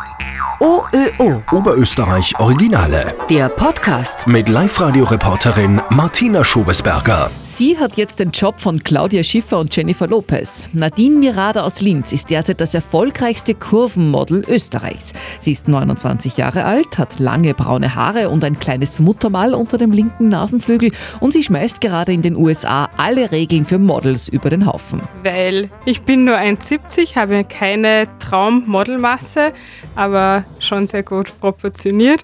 Boy. 0.00 0.29
OÖO. 0.60 1.42
Oberösterreich 1.52 2.38
Originale. 2.38 3.14
Der 3.28 3.48
Podcast. 3.48 4.26
Mit 4.26 4.48
Live-Radio-Reporterin 4.48 5.80
Martina 5.90 6.44
Schobesberger. 6.44 7.30
Sie 7.42 7.78
hat 7.78 7.96
jetzt 7.96 8.20
den 8.20 8.30
Job 8.30 8.60
von 8.60 8.78
Claudia 8.82 9.22
Schiffer 9.22 9.58
und 9.58 9.74
Jennifer 9.74 10.06
Lopez. 10.06 10.68
Nadine 10.72 11.16
Mirada 11.16 11.62
aus 11.62 11.80
Linz 11.80 12.12
ist 12.12 12.30
derzeit 12.30 12.60
das 12.60 12.74
erfolgreichste 12.74 13.54
Kurvenmodel 13.54 14.44
Österreichs. 14.46 15.12
Sie 15.40 15.52
ist 15.52 15.66
29 15.68 16.36
Jahre 16.36 16.64
alt, 16.64 16.98
hat 16.98 17.18
lange 17.18 17.54
braune 17.54 17.94
Haare 17.94 18.28
und 18.28 18.44
ein 18.44 18.58
kleines 18.58 19.00
Muttermal 19.00 19.54
unter 19.54 19.78
dem 19.78 19.92
linken 19.92 20.28
Nasenflügel 20.28 20.92
und 21.20 21.32
sie 21.32 21.42
schmeißt 21.42 21.80
gerade 21.80 22.12
in 22.12 22.22
den 22.22 22.36
USA 22.36 22.88
alle 22.96 23.32
Regeln 23.32 23.64
für 23.64 23.78
Models 23.78 24.28
über 24.28 24.50
den 24.50 24.66
Haufen. 24.66 25.02
Weil 25.22 25.70
ich 25.84 26.02
bin 26.02 26.24
nur 26.24 26.36
1,70, 26.36 27.16
habe 27.16 27.44
keine 27.44 28.06
Traummodelmasse, 28.18 29.52
aber 29.96 30.29
schon 30.58 30.86
sehr 30.86 31.02
gut 31.02 31.38
proportioniert. 31.40 32.22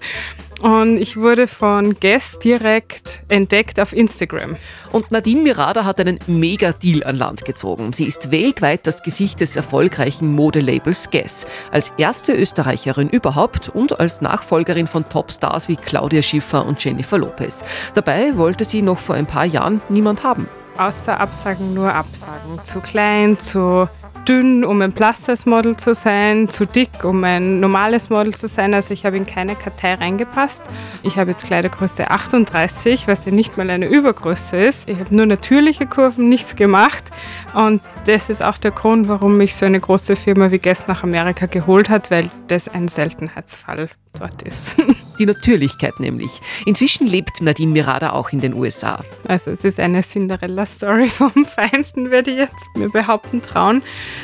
Und 0.61 0.97
ich 0.97 1.17
wurde 1.17 1.45
von 1.45 1.95
Guess 1.99 2.39
direkt 2.39 3.21
entdeckt 3.27 3.79
auf 3.79 3.93
Instagram. 3.93 4.55
Und 4.91 5.11
Nadine 5.11 5.41
Mirada 5.41 5.85
hat 5.85 5.99
einen 5.99 6.19
Mega-Deal 6.25 7.03
an 7.03 7.15
Land 7.15 7.45
gezogen. 7.45 7.93
Sie 7.93 8.05
ist 8.05 8.31
weltweit 8.31 8.87
das 8.87 9.03
Gesicht 9.03 9.39
des 9.39 9.55
erfolgreichen 9.55 10.33
Modelabels 10.33 11.11
Guess. 11.11 11.45
Als 11.71 11.93
erste 11.97 12.33
Österreicherin 12.33 13.09
überhaupt 13.09 13.69
und 13.69 13.99
als 13.99 14.21
Nachfolgerin 14.21 14.87
von 14.87 15.07
Topstars 15.07 15.67
wie 15.67 15.75
Claudia 15.75 16.23
Schiffer 16.23 16.65
und 16.65 16.83
Jennifer 16.83 17.19
Lopez. 17.19 17.63
Dabei 17.93 18.35
wollte 18.35 18.65
sie 18.65 18.81
noch 18.81 18.99
vor 18.99 19.15
ein 19.15 19.27
paar 19.27 19.45
Jahren 19.45 19.81
niemand 19.89 20.23
haben. 20.23 20.47
Außer 20.77 21.19
Absagen 21.19 21.73
nur 21.73 21.93
Absagen. 21.93 22.63
Zu 22.63 22.81
klein, 22.81 23.39
zu 23.39 23.89
dünn, 24.27 24.65
um 24.65 24.81
ein 24.81 24.93
Plus-Size-Model 24.93 25.77
zu 25.77 25.93
sein, 25.93 26.49
zu 26.49 26.65
dick, 26.65 27.03
um 27.03 27.23
ein 27.23 27.59
normales 27.59 28.09
Model 28.09 28.33
zu 28.33 28.47
sein. 28.47 28.73
Also 28.73 28.93
ich 28.93 29.05
habe 29.05 29.17
in 29.17 29.25
keine 29.25 29.55
Kartei 29.55 29.93
reingepasst. 29.93 30.63
Ich 31.03 31.17
habe 31.17 31.31
jetzt 31.31 31.45
Kleidergröße 31.45 32.11
38, 32.11 33.07
was 33.07 33.25
ja 33.25 33.31
nicht 33.31 33.57
mal 33.57 33.69
eine 33.69 33.87
Übergröße 33.87 34.57
ist. 34.57 34.89
Ich 34.89 34.99
habe 34.99 35.15
nur 35.15 35.25
natürliche 35.25 35.85
Kurven, 35.85 36.29
nichts 36.29 36.55
gemacht. 36.55 37.05
Und 37.53 37.81
das 38.05 38.29
ist 38.29 38.43
auch 38.43 38.57
der 38.57 38.71
Grund, 38.71 39.07
warum 39.07 39.37
mich 39.37 39.55
so 39.55 39.65
eine 39.65 39.79
große 39.79 40.15
Firma 40.15 40.51
wie 40.51 40.59
Guess 40.59 40.87
nach 40.87 41.03
Amerika 41.03 41.45
geholt 41.45 41.89
hat, 41.89 42.11
weil 42.11 42.29
das 42.47 42.67
ein 42.67 42.87
Seltenheitsfall 42.87 43.89
dort 44.19 44.41
ist. 44.41 44.77
Die 45.19 45.25
Natürlichkeit 45.25 45.99
nämlich. 45.99 46.41
Inzwischen 46.65 47.07
lebt 47.07 47.41
Nadine 47.41 47.71
Mirada 47.71 48.11
auch 48.11 48.29
in 48.31 48.39
den 48.39 48.53
USA. 48.53 49.03
Also 49.27 49.51
es 49.51 49.63
ist 49.63 49.79
eine 49.79 50.01
Cinderella-Story 50.01 51.07
vom 51.07 51.45
Feinsten, 51.45 52.11
würde 52.11 52.31
ich 52.31 52.37
jetzt 52.37 52.69
mir 52.75 52.89
behaupten 52.89 53.41
trauen. 53.41 53.81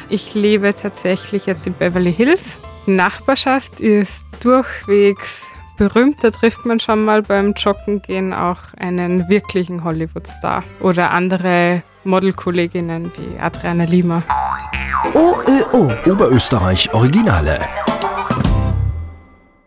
Ich 0.09 0.33
lebe 0.33 0.73
tatsächlich 0.73 1.45
jetzt 1.45 1.66
in 1.67 1.73
Beverly 1.73 2.13
Hills. 2.13 2.59
Die 2.85 2.91
Nachbarschaft 2.91 3.80
ist 3.80 4.25
durchwegs 4.41 5.50
berühmt. 5.77 6.23
Da 6.23 6.31
trifft 6.31 6.66
man 6.66 6.80
schon 6.80 7.03
mal 7.03 7.22
beim 7.22 7.53
Joggen 7.53 8.02
gehen 8.02 8.33
auch 8.33 8.59
einen 8.78 9.30
wirklichen 9.30 9.83
Hollywood-Star 9.83 10.63
oder 10.80 11.11
andere 11.11 11.83
Modelkolleginnen 12.03 13.11
wie 13.17 13.39
Adriana 13.39 13.85
Lima. 13.85 14.23
OÖO. 15.13 15.91
Oberösterreich 16.05 16.94
Originale. 16.94 17.59